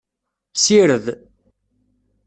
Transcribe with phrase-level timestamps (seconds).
[0.63, 1.05] Sired.